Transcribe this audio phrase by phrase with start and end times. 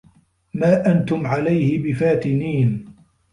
[0.53, 2.95] ما أَنتُم عَلَيهِ بِفاتِنينَ